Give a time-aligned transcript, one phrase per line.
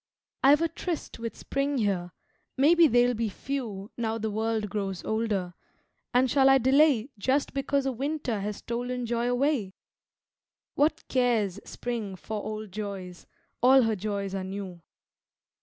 [0.41, 2.11] I've a tryst with Spring here
[2.57, 5.53] maybe they'll be few Now the world grows older
[6.11, 9.75] and shall I delay Just because a Winter has stolen joy away?
[10.73, 13.27] What cares Spring for old joys,
[13.61, 14.81] all her joys are new.